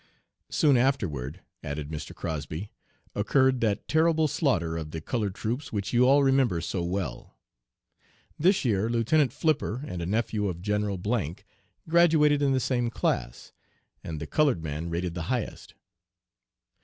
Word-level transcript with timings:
'Soon 0.49 0.77
afterward,' 0.77 1.41
added 1.63 1.89
Mr. 1.91 2.15
Crosby, 2.15 2.71
'occurred 3.13 3.61
that 3.61 3.87
terrible 3.87 4.27
slaughter 4.27 4.75
of 4.75 4.89
the 4.89 4.99
colored 4.99 5.35
troops 5.35 5.71
which 5.71 5.93
you 5.93 6.07
all 6.07 6.23
remember 6.23 6.59
so 6.59 6.81
well. 6.81 7.37
This 8.39 8.65
year 8.65 8.89
Lieutenant 8.89 9.31
Flipper 9.31 9.83
and 9.85 10.01
a 10.01 10.07
nephew 10.07 10.47
of 10.47 10.63
General 10.63 10.99
graduated 11.87 12.41
in 12.41 12.51
the 12.51 12.59
same 12.59 12.89
class, 12.89 13.51
and 14.03 14.19
the 14.19 14.25
colored 14.25 14.63
man 14.63 14.89
rated 14.89 15.13
the 15.13 15.21
highest.' 15.29 15.75